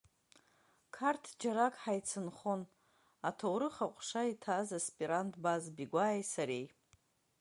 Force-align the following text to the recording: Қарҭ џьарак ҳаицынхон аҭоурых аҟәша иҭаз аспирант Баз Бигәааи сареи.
Қарҭ 0.95 1.23
џьарак 1.39 1.75
ҳаицынхон 1.83 2.61
аҭоурых 3.27 3.75
аҟәша 3.85 4.21
иҭаз 4.31 4.69
аспирант 4.77 5.33
Баз 5.43 5.63
Бигәааи 5.75 6.23
сареи. 6.33 6.65